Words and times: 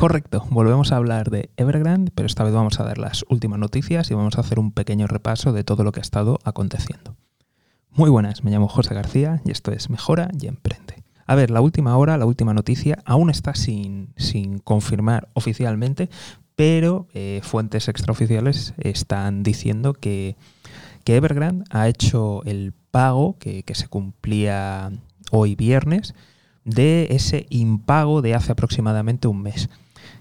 Correcto, 0.00 0.46
volvemos 0.48 0.92
a 0.92 0.96
hablar 0.96 1.28
de 1.28 1.50
Evergrande, 1.58 2.10
pero 2.14 2.24
esta 2.24 2.42
vez 2.42 2.54
vamos 2.54 2.80
a 2.80 2.84
dar 2.84 2.96
las 2.96 3.22
últimas 3.28 3.58
noticias 3.58 4.10
y 4.10 4.14
vamos 4.14 4.38
a 4.38 4.40
hacer 4.40 4.58
un 4.58 4.72
pequeño 4.72 5.06
repaso 5.06 5.52
de 5.52 5.62
todo 5.62 5.84
lo 5.84 5.92
que 5.92 6.00
ha 6.00 6.08
estado 6.08 6.38
aconteciendo. 6.42 7.16
Muy 7.90 8.08
buenas, 8.08 8.42
me 8.42 8.50
llamo 8.50 8.66
José 8.66 8.94
García 8.94 9.42
y 9.44 9.50
esto 9.50 9.72
es 9.72 9.90
Mejora 9.90 10.30
y 10.40 10.46
Emprende. 10.46 11.04
A 11.26 11.34
ver, 11.34 11.50
la 11.50 11.60
última 11.60 11.98
hora, 11.98 12.16
la 12.16 12.24
última 12.24 12.54
noticia, 12.54 13.02
aún 13.04 13.28
está 13.28 13.54
sin, 13.54 14.14
sin 14.16 14.58
confirmar 14.58 15.28
oficialmente, 15.34 16.08
pero 16.56 17.06
eh, 17.12 17.40
fuentes 17.42 17.86
extraoficiales 17.86 18.72
están 18.78 19.42
diciendo 19.42 19.92
que, 19.92 20.34
que, 21.04 21.16
Evergrande 21.16 21.66
ha 21.68 21.88
hecho 21.88 22.42
el 22.46 22.72
pago 22.90 23.36
que, 23.38 23.64
que 23.64 23.74
se 23.74 23.86
cumplía 23.86 24.92
hoy 25.30 25.56
viernes 25.56 26.14
de 26.64 27.08
ese 27.10 27.44
impago 27.50 28.22
de 28.22 28.34
hace 28.34 28.52
aproximadamente 28.52 29.28
un 29.28 29.42
mes. 29.42 29.68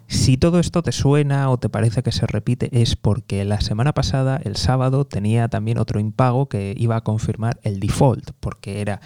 Si 0.10 0.38
todo 0.38 0.60
esto 0.60 0.82
te 0.82 0.91
suena 0.91 1.52
o 1.52 1.60
te 1.60 1.70
parece 1.70 2.02
que 2.02 2.11
se 2.11 2.25
repite 2.25 2.82
es 2.82 2.96
porque 2.96 3.46
la 3.46 3.61
semana 3.61 3.93
pasada, 3.93 4.42
el 4.43 4.56
sábado, 4.56 5.06
tenía 5.06 5.50
también 5.50 5.78
otro 5.78 6.00
impago 6.00 6.50
que 6.50 6.74
iba 6.75 6.96
a 6.96 7.04
confirmar 7.04 7.60
el 7.61 7.79
default, 7.79 8.32
porque 8.39 8.82
era 8.82 9.02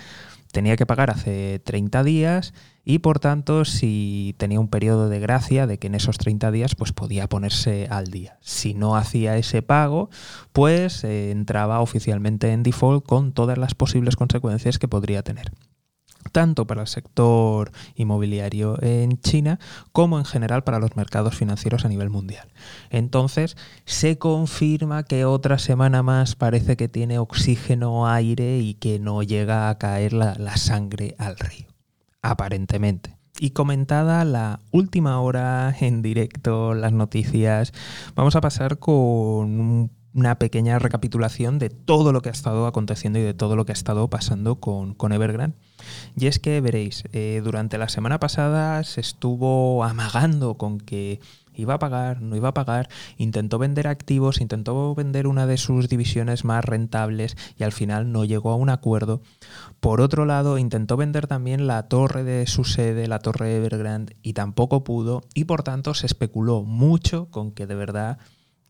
tenía 0.53 0.77
que 0.77 0.85
pagar 0.85 1.09
hace 1.09 1.59
30 1.65 2.05
días 2.05 2.53
y 2.85 2.99
por 2.99 3.19
tanto 3.19 3.65
si 3.65 4.33
tenía 4.37 4.61
un 4.61 4.69
periodo 4.69 5.09
de 5.09 5.19
gracia 5.19 5.67
de 5.67 5.77
que 5.77 5.87
en 5.87 5.95
esos 5.95 6.17
30 6.19 6.51
días 6.51 6.75
pues 6.75 6.93
podía 6.93 7.27
ponerse 7.27 7.87
al 7.89 8.05
día. 8.07 8.37
Si 8.39 8.73
no 8.73 8.95
hacía 8.95 9.35
ese 9.35 9.61
pago 9.61 10.09
pues 10.53 11.03
eh, 11.03 11.31
entraba 11.31 11.81
oficialmente 11.81 12.53
en 12.53 12.63
default 12.63 13.05
con 13.05 13.33
todas 13.33 13.57
las 13.57 13.75
posibles 13.75 14.15
consecuencias 14.15 14.79
que 14.79 14.87
podría 14.87 15.21
tener 15.21 15.51
tanto 16.33 16.67
para 16.67 16.81
el 16.81 16.87
sector 16.87 17.71
inmobiliario 17.95 18.77
en 18.83 19.21
China 19.21 19.59
como 19.93 20.19
en 20.19 20.25
general 20.25 20.65
para 20.65 20.79
los 20.79 20.97
mercados 20.97 21.37
financieros 21.37 21.85
a 21.85 21.89
nivel 21.89 22.09
mundial. 22.09 22.49
Entonces, 22.89 23.55
se 23.85 24.17
confirma 24.17 25.03
que 25.03 25.23
otra 25.23 25.59
semana 25.59 26.03
más 26.03 26.35
parece 26.35 26.75
que 26.75 26.89
tiene 26.89 27.19
oxígeno, 27.19 28.09
aire 28.09 28.59
y 28.59 28.73
que 28.73 28.99
no 28.99 29.23
llega 29.23 29.69
a 29.69 29.77
caer 29.77 30.11
la, 30.11 30.35
la 30.35 30.57
sangre 30.57 31.15
al 31.17 31.37
río, 31.37 31.67
aparentemente. 32.21 33.15
Y 33.39 33.51
comentada 33.51 34.25
la 34.25 34.59
última 34.71 35.19
hora 35.19 35.75
en 35.79 36.01
directo, 36.01 36.73
las 36.73 36.93
noticias, 36.93 37.73
vamos 38.15 38.35
a 38.35 38.41
pasar 38.41 38.79
con 38.79 38.93
un 39.59 40.02
una 40.13 40.37
pequeña 40.37 40.79
recapitulación 40.79 41.59
de 41.59 41.69
todo 41.69 42.11
lo 42.11 42.21
que 42.21 42.29
ha 42.29 42.31
estado 42.31 42.67
aconteciendo 42.67 43.19
y 43.19 43.23
de 43.23 43.33
todo 43.33 43.55
lo 43.55 43.65
que 43.65 43.71
ha 43.71 43.73
estado 43.73 44.09
pasando 44.09 44.55
con, 44.59 44.93
con 44.93 45.11
Evergrande. 45.11 45.57
Y 46.15 46.27
es 46.27 46.39
que 46.39 46.61
veréis, 46.61 47.03
eh, 47.13 47.41
durante 47.43 47.77
la 47.77 47.89
semana 47.89 48.19
pasada 48.19 48.83
se 48.83 49.01
estuvo 49.01 49.83
amagando 49.83 50.55
con 50.55 50.79
que 50.79 51.19
iba 51.55 51.75
a 51.75 51.79
pagar, 51.79 52.21
no 52.21 52.35
iba 52.35 52.49
a 52.49 52.53
pagar, 52.53 52.89
intentó 53.17 53.59
vender 53.59 53.87
activos, 53.87 54.41
intentó 54.41 54.95
vender 54.95 55.27
una 55.27 55.45
de 55.45 55.57
sus 55.57 55.89
divisiones 55.89 56.45
más 56.45 56.65
rentables 56.65 57.35
y 57.57 57.63
al 57.63 57.71
final 57.71 58.11
no 58.11 58.25
llegó 58.25 58.51
a 58.51 58.55
un 58.55 58.69
acuerdo. 58.69 59.21
Por 59.79 60.01
otro 60.01 60.25
lado, 60.25 60.57
intentó 60.57 60.97
vender 60.97 61.27
también 61.27 61.67
la 61.67 61.87
torre 61.87 62.23
de 62.23 62.47
su 62.47 62.63
sede, 62.63 63.07
la 63.07 63.19
torre 63.19 63.55
Evergrande, 63.55 64.15
y 64.21 64.33
tampoco 64.33 64.83
pudo 64.83 65.21
y 65.33 65.45
por 65.45 65.63
tanto 65.63 65.93
se 65.93 66.05
especuló 66.05 66.63
mucho 66.63 67.29
con 67.29 67.51
que 67.51 67.67
de 67.67 67.75
verdad 67.75 68.17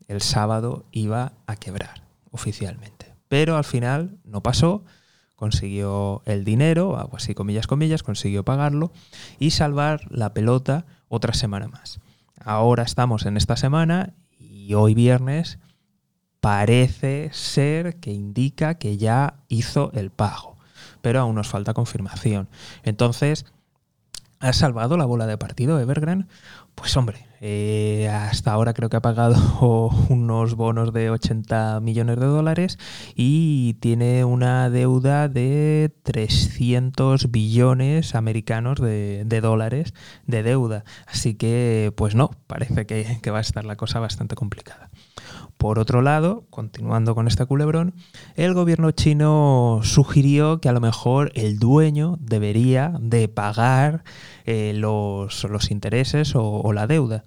el 0.08 0.20
sábado 0.20 0.84
iba 0.92 1.32
a 1.46 1.56
quebrar 1.56 2.02
oficialmente. 2.30 3.14
Pero 3.28 3.56
al 3.56 3.64
final 3.64 4.18
no 4.24 4.42
pasó, 4.42 4.84
consiguió 5.36 6.22
el 6.26 6.44
dinero, 6.44 6.98
algo 6.98 7.16
así 7.16 7.34
comillas, 7.34 7.66
comillas, 7.66 8.02
consiguió 8.02 8.44
pagarlo 8.44 8.92
y 9.38 9.50
salvar 9.50 10.00
la 10.10 10.34
pelota 10.34 10.86
otra 11.08 11.34
semana 11.34 11.68
más. 11.68 12.00
Ahora 12.44 12.82
estamos 12.82 13.26
en 13.26 13.36
esta 13.36 13.56
semana 13.56 14.14
y 14.38 14.74
hoy 14.74 14.94
viernes 14.94 15.58
parece 16.40 17.30
ser 17.32 17.96
que 18.00 18.12
indica 18.12 18.74
que 18.74 18.98
ya 18.98 19.36
hizo 19.48 19.90
el 19.94 20.10
pago, 20.10 20.58
pero 21.00 21.20
aún 21.20 21.36
nos 21.36 21.48
falta 21.48 21.72
confirmación. 21.72 22.48
Entonces, 22.82 23.46
¿ha 24.44 24.52
salvado 24.52 24.96
la 24.98 25.06
bola 25.06 25.26
de 25.26 25.38
partido 25.38 25.80
Evergrande? 25.80 26.26
Pues 26.74 26.96
hombre, 26.96 27.26
eh, 27.40 28.10
hasta 28.12 28.52
ahora 28.52 28.74
creo 28.74 28.90
que 28.90 28.96
ha 28.96 29.02
pagado 29.02 29.36
unos 30.10 30.54
bonos 30.54 30.92
de 30.92 31.08
80 31.08 31.80
millones 31.80 32.18
de 32.20 32.26
dólares 32.26 32.78
y 33.14 33.74
tiene 33.74 34.24
una 34.24 34.68
deuda 34.68 35.28
de 35.28 35.94
300 36.02 37.30
billones 37.30 38.14
americanos 38.14 38.80
de, 38.80 39.24
dólares 39.40 39.94
de 40.26 40.42
deuda. 40.42 40.84
Así 41.06 41.34
que, 41.34 41.92
pues 41.96 42.14
no, 42.14 42.30
parece 42.46 42.86
que, 42.86 43.18
que 43.22 43.30
va 43.30 43.38
a 43.38 43.42
estar 43.42 43.64
la 43.64 43.76
cosa 43.76 43.98
bastante 44.00 44.34
complicada. 44.34 44.90
Por 45.64 45.78
otro 45.78 46.02
lado, 46.02 46.44
continuando 46.50 47.14
con 47.14 47.26
este 47.26 47.46
culebrón, 47.46 47.94
el 48.36 48.52
gobierno 48.52 48.90
chino 48.90 49.80
sugirió 49.82 50.60
que 50.60 50.68
a 50.68 50.72
lo 50.72 50.80
mejor 50.82 51.32
el 51.36 51.58
dueño 51.58 52.18
debería 52.20 52.92
de 53.00 53.28
pagar 53.28 54.04
eh, 54.44 54.74
los, 54.74 55.70
intereses 55.70 56.34
o, 56.34 56.70
la 56.74 56.86
deuda. 56.86 57.24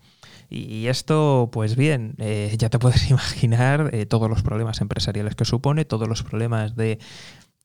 Y 0.52 0.86
esto, 0.86 1.50
pues 1.52 1.76
bien, 1.76 2.14
eh, 2.20 2.56
ya 2.60 2.70
te 2.70 2.78
puedes 2.80 3.10
imaginar 3.10 3.90
eh, 3.92 4.06
todos 4.06 4.30
los 4.30 4.44
problemas 4.44 4.82
empresariales 4.82 5.34
que 5.34 5.44
supone, 5.44 5.84
todos 5.84 6.08
los 6.08 6.22
problemas 6.22 6.76
de 6.76 7.00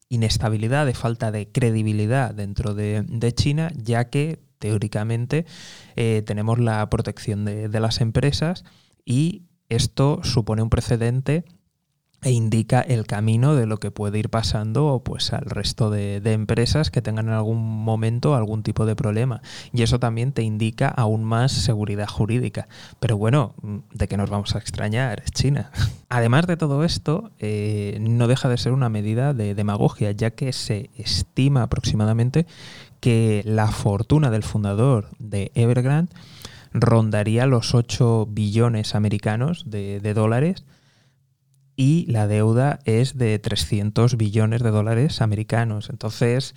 inestabilidad, 0.09 0.87
de 0.87 0.95
falta 0.95 1.31
de 1.31 1.53
credibilidad 1.53 2.35
dentro 2.35 2.73
de, 2.73 3.33
China, 3.35 3.71
ya 3.77 4.09
que 4.09 4.41
teóricamente 4.59 5.45
tenemos 5.95 6.59
la 6.59 6.89
protección 6.89 7.45
de 7.45 7.81
las 7.81 8.01
empresas 8.01 8.65
y 9.05 9.43
esto 9.75 10.21
supone 10.23 10.63
un 10.63 10.71
precedente 10.71 11.45
e 12.23 12.31
indica 12.31 12.81
el 12.81 13.05
camino 13.05 13.57
de 13.57 13.67
lo 13.67 13.79
que 13.79 13.91
puede 13.91 14.19
ir 14.19 14.31
pasando 14.31 15.03
pues, 15.05 15.33
al 15.33 15.45
resto 15.45 15.91
de, 15.91 16.17
empresas 16.33 16.91
que 16.91 17.03
tengan 17.03 17.27
en 17.27 17.35
algún 17.35 17.59
momento 17.59 18.37
algún 18.37 18.63
tipo 18.63 18.87
de 18.87 18.95
problema. 18.95 19.43
Y 19.73 19.83
eso 19.83 19.99
también 19.99 20.33
te 20.33 20.43
indica 20.43 20.89
aún 20.89 21.25
más 21.25 21.51
seguridad 21.51 22.07
jurídica. 22.07 22.69
Pero 23.01 23.17
bueno, 23.17 23.55
¿de 23.93 24.07
qué 24.07 24.17
nos 24.17 24.31
vamos 24.31 24.55
a 24.55 24.59
extrañar? 24.59 25.25
China. 25.33 25.73
Además 26.09 26.47
de 26.47 26.57
todo 26.57 26.85
esto, 26.85 27.33
eh, 27.41 27.99
no 28.01 28.29
deja 28.29 28.49
de 28.49 28.57
ser 28.57 28.73
una 28.73 28.89
medida 28.89 29.35
de 29.35 29.55
demagogia, 29.55 30.13
ya 30.13 30.31
que 30.31 30.53
se 30.53 30.91
estima 30.97 31.65
aproximadamente 31.65 32.47
que 33.01 33.43
la 33.45 33.67
fortuna 33.67 34.31
del 34.31 34.45
fundador 34.45 35.09
de 35.19 35.51
Evergrande 35.57 36.13
rondaría 36.73 37.47
los 37.47 37.75
8 37.75 38.27
billones 38.31 38.95
americanos 38.95 39.65
de, 39.67 40.01
dólares 40.15 40.65
y 41.77 42.07
la 42.11 42.27
deuda 42.27 42.81
es 42.85 43.17
de 43.17 43.39
300 43.39 44.17
billones 44.17 44.63
de 44.63 44.71
dólares 44.71 45.21
americanos. 45.21 45.91
Entonces, 45.91 46.55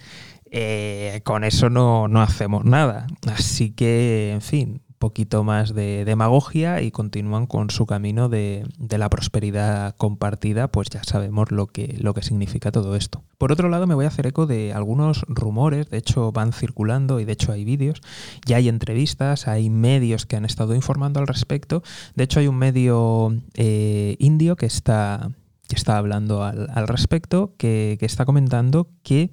eh, 0.52 1.22
con 1.24 1.44
eso 1.44 1.70
no, 1.70 2.08
no, 2.08 2.22
hacemos 2.22 2.66
nada. 2.66 3.08
Así 3.28 3.72
que, 3.72 4.32
en 4.34 4.42
fin, 4.42 4.82
poquito 5.06 5.44
más 5.44 5.76
de 5.76 6.04
demagogia 6.04 6.82
y 6.82 6.90
continúan 6.90 7.46
con 7.46 7.70
su 7.70 7.86
camino 7.86 8.28
de, 8.28 8.66
de, 8.80 8.98
la 8.98 9.08
prosperidad 9.08 9.96
compartida, 9.98 10.68
pues 10.68 10.90
ya 10.90 11.04
sabemos 11.04 11.52
lo 11.52 11.68
que, 11.68 11.96
lo 12.00 12.16
que 12.16 12.24
significa 12.24 12.72
todo 12.72 12.96
esto. 12.96 13.22
Por 13.38 13.52
otro 13.52 13.70
lado, 13.70 13.86
me 13.86 13.94
voy 13.94 14.06
a 14.06 14.08
hacer 14.08 14.26
eco 14.26 14.48
de 14.48 14.74
algunos 14.74 15.22
rumores, 15.28 15.92
de 15.92 16.00
hecho 16.00 16.32
van 16.32 16.54
circulando 16.54 17.20
y 17.20 17.26
de 17.26 17.34
hecho 17.34 17.52
hay 17.52 17.66
vídeos, 17.66 18.02
ya 18.48 18.58
hay 18.58 18.68
entrevistas, 18.68 19.48
hay 19.48 19.70
medios 19.70 20.26
que 20.26 20.38
han 20.38 20.46
estado 20.46 20.74
informando 20.74 21.20
al 21.20 21.28
respecto, 21.28 21.84
de 22.16 22.24
hecho 22.24 22.40
hay 22.40 22.48
un 22.48 22.58
medio 22.58 23.32
eh, 23.54 24.16
indio 24.18 24.56
que 24.56 24.66
está, 24.66 25.30
que 25.68 25.76
está 25.76 26.00
hablando 26.00 26.44
al, 26.44 26.68
al 26.74 26.88
respecto, 26.88 27.54
que, 27.60 27.98
que 28.00 28.08
está 28.08 28.26
comentando 28.26 28.90
que 29.04 29.30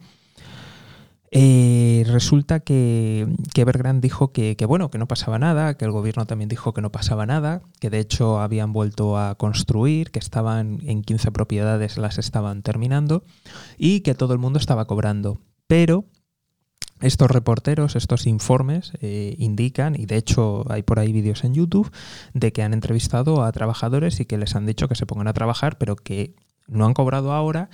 eh, 1.34 2.04
resulta 2.08 2.60
que, 2.60 3.26
que, 3.54 3.62
Evergrande 3.62 4.02
dijo 4.02 4.32
que, 4.32 4.54
bueno, 4.66 4.90
que 4.90 4.98
no 4.98 5.08
pasaba 5.08 5.38
nada, 5.38 5.78
que 5.78 5.86
el 5.86 5.90
gobierno 5.90 6.26
también 6.26 6.50
dijo 6.50 6.74
que 6.74 6.82
no 6.82 6.92
pasaba 6.92 7.24
nada, 7.24 7.62
que 7.80 7.88
de 7.88 8.00
hecho 8.00 8.38
habían 8.38 8.74
vuelto 8.74 9.16
a 9.16 9.34
construir, 9.36 10.10
que 10.10 10.18
estaban 10.18 10.80
en 10.82 11.02
15 11.02 11.32
propiedades, 11.32 11.96
las 11.96 12.18
estaban 12.18 12.62
terminando 12.62 13.24
y 13.78 14.00
que 14.00 14.14
todo 14.14 14.34
el 14.34 14.40
mundo 14.40 14.58
estaba 14.58 14.84
cobrando. 14.84 15.40
Pero 15.66 16.04
estos 17.00 17.30
reporteros, 17.30 17.96
estos 17.96 18.26
informes 18.26 18.92
eh, 19.00 19.34
indican, 19.38 19.98
y 19.98 20.04
de 20.04 20.18
hecho 20.18 20.70
hay 20.70 20.82
por 20.82 20.98
ahí 20.98 21.12
vídeos 21.12 21.44
en 21.44 21.54
YouTube, 21.54 21.90
de 22.34 22.52
que 22.52 22.62
han 22.62 22.74
entrevistado 22.74 23.42
a 23.42 23.52
trabajadores 23.52 24.20
y 24.20 24.26
que 24.26 24.36
les 24.36 24.54
han 24.54 24.66
dicho 24.66 24.86
que 24.86 24.96
se 24.96 25.06
pongan 25.06 25.28
a 25.28 25.32
trabajar, 25.32 25.78
pero 25.78 25.96
que 25.96 26.34
no 26.68 26.84
han 26.84 26.92
cobrado 26.92 27.32
ahora 27.32 27.70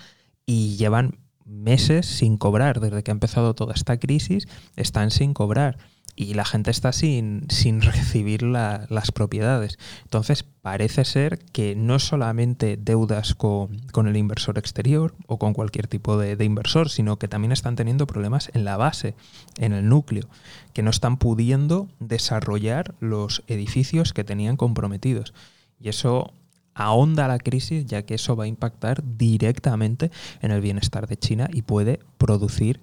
y 0.47 0.77
llevan 0.77 1.19
meses 1.49 2.07
sin 2.07 2.37
cobrar, 2.37 2.81
desde 2.81 3.03
que 3.03 3.11
ha 3.11 3.13
empezado 3.13 3.55
toda 3.55 3.75
esta 3.75 3.99
crisis, 3.99 4.47
están 4.77 5.11
sin 5.11 5.35
cobrar. 5.35 5.79
y 6.21 6.35
la 6.35 6.45
gente 6.45 6.73
está 6.73 6.93
sin, 6.93 7.47
sin 7.49 7.81
recibir 7.83 8.43
las 8.43 9.13
propiedades. 9.13 9.79
Entonces 10.03 10.45
parece 10.69 11.05
ser 11.05 11.39
que 11.53 11.77
no 11.77 11.99
solamente 11.99 12.77
deudas 12.77 13.35
con, 13.35 13.71
el 14.07 14.17
inversor 14.17 14.59
exterior 14.59 15.15
o 15.29 15.39
con 15.39 15.55
cualquier 15.55 15.87
tipo 15.87 16.19
de, 16.19 16.45
inversor, 16.45 16.91
sino 16.91 17.19
que 17.19 17.29
también 17.29 17.53
están 17.53 17.77
teniendo 17.77 18.07
problemas 18.07 18.51
en 18.53 18.65
la 18.65 18.77
base, 18.77 19.15
en 19.59 19.73
el 19.73 19.89
núcleo, 19.89 20.29
que 20.75 20.83
no 20.83 20.91
están 20.91 21.19
pudiendo 21.19 21.89
desarrollar 22.01 22.95
los 23.01 23.45
edificios 23.47 24.13
que 24.13 24.25
tenían 24.25 24.57
comprometidos. 24.57 25.33
Y 25.81 25.89
eso 25.89 26.33
ahonda 26.79 27.27
la 27.29 27.39
crisis 27.39 27.85
ya 27.87 28.03
que 28.03 28.15
eso 28.15 28.37
va 28.37 28.45
a 28.45 28.47
impactar 28.47 29.03
directamente 29.17 30.11
en 30.41 30.53
el 30.53 30.61
bienestar 30.61 31.07
de 31.09 31.17
China 31.17 31.49
y 31.53 31.63
puede 31.63 31.99
producir 32.17 32.81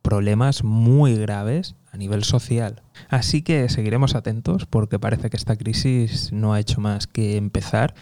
problemas 0.00 0.64
muy 0.64 1.16
graves 1.16 1.74
a 1.90 1.96
nivel 1.96 2.24
social. 2.24 2.82
Así 3.08 3.42
que 3.42 3.68
seguiremos 3.68 4.14
atentos 4.14 4.66
porque 4.66 4.98
parece 4.98 5.28
que 5.28 5.36
esta 5.36 5.56
crisis 5.56 6.32
no 6.32 6.54
ha 6.54 6.60
hecho 6.60 6.80
más 6.80 7.06
que 7.06 7.36
empezar. 7.36 7.94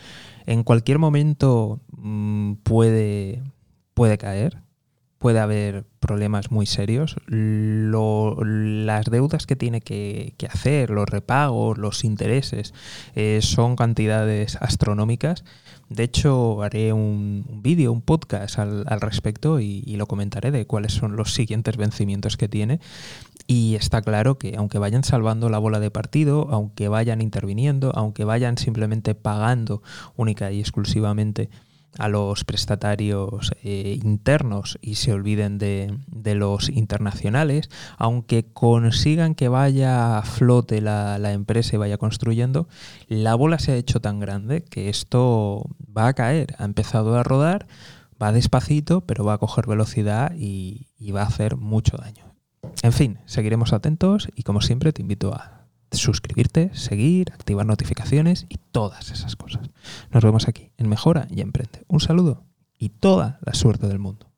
En 0.47 0.63
cualquier 0.63 0.99
momento 0.99 1.81
mm, 1.97 2.55
puede, 2.63 3.43
puede 3.95 4.19
caer 4.19 4.63
puede 5.21 5.39
haber 5.39 5.85
problemas 6.01 6.51
muy 6.51 6.67
serios. 6.67 7.17
las 7.29 9.05
deudas 9.05 9.47
que 9.47 9.55
tiene 9.55 9.81
que, 9.81 10.35
hacer, 10.51 10.91
los 10.91 11.09
repagos, 11.09 11.79
los 11.79 12.03
intereses, 12.05 12.75
eh, 13.15 13.41
son 13.43 13.77
cantidades 13.77 14.57
astronómicas. 14.57 15.45
De 15.91 16.05
hecho, 16.05 16.63
haré 16.63 16.93
un, 16.93 17.45
vídeo, 17.63 17.93
un 17.93 18.01
podcast 18.01 18.59
al, 18.59 19.01
respecto 19.01 19.61
y, 19.61 19.83
lo 19.97 20.07
comentaré 20.07 20.51
de 20.51 20.67
cuáles 20.67 20.93
son 20.93 21.17
los 21.17 21.35
siguientes 21.35 21.77
vencimientos 21.77 22.37
que 22.37 22.49
tiene. 22.49 22.81
Y 23.47 23.75
está 23.75 24.01
claro 24.01 24.39
que 24.39 24.55
aunque 24.57 24.79
vayan 24.79 25.05
salvando 25.05 25.49
la 25.49 25.59
bola 25.59 25.81
de 25.81 25.91
partido, 25.91 26.49
aunque 26.51 26.89
vayan 26.89 27.21
interviniendo, 27.21 27.93
aunque 27.95 28.25
vayan 28.25 28.57
simplemente 28.57 29.15
pagando 29.15 29.83
única 30.17 30.51
y 30.53 30.61
exclusivamente 30.61 31.51
a 31.99 32.09
los 32.09 32.45
prestatarios 32.45 33.53
eh, 33.63 33.99
internos 34.03 34.79
y 34.81 34.97
se 34.97 35.13
olviden 35.13 35.59
de, 35.59 35.99
los 36.35 36.69
internacionales, 36.69 37.69
aunque 37.99 38.45
consigan 38.53 39.35
que 39.35 39.49
vaya 39.49 40.19
a 40.19 40.23
flote 40.23 40.81
la, 40.81 41.19
la, 41.19 41.33
empresa 41.33 41.75
y 41.75 41.79
vaya 41.79 41.99
construyendo, 41.99 42.69
la 43.09 43.35
bola 43.35 43.59
se 43.59 43.73
ha 43.73 43.77
hecho 43.77 44.01
tan 44.01 44.21
grande 44.21 44.63
que 44.63 44.89
esto 44.89 45.65
va 45.97 46.09
a 46.09 46.15
caer, 46.15 46.55
ha 46.59 46.65
empezado 46.65 47.17
a 47.17 47.23
rodar, 47.23 47.67
va 48.23 48.33
despacito, 48.33 49.01
pero 49.03 49.25
va 49.25 49.35
a 49.35 49.39
coger 49.39 49.67
velocidad 49.67 50.33
y 50.37 50.87
va 51.13 51.23
a 51.23 51.27
hacer 51.27 51.57
mucho 51.57 51.97
daño. 51.97 52.31
En 52.83 52.93
fin, 52.93 53.19
seguiremos 53.27 53.73
atentos 53.73 54.29
y 54.35 54.43
como 54.43 54.61
siempre 54.61 54.93
te 54.93 55.03
invito 55.03 55.35
a 55.35 55.60
suscribirte, 55.93 56.71
seguir, 56.75 57.33
activar 57.33 57.67
notificaciones 57.67 58.47
y 58.49 58.59
todas 58.71 59.11
esas 59.11 59.37
cosas. 59.37 59.71
Nos 60.11 60.25
vemos 60.25 60.49
aquí 60.49 60.71
en 60.79 60.89
Mejora 60.89 61.27
y 61.31 61.41
Emprende. 61.41 61.85
Un 61.89 62.01
saludo 62.01 62.45
y 62.79 62.91
toda 62.91 63.39
la 63.43 63.55
suerte 63.55 63.87
del 63.89 63.99
mundo. 63.99 64.30